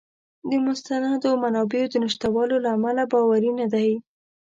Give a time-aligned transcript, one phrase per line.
[0.49, 3.89] د مستندو منابعو د نشتوالي له امله باوری نه دی.